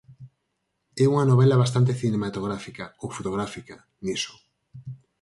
[1.03, 4.33] É unha novela bastante cinematográfica, ou fotográfica, niso.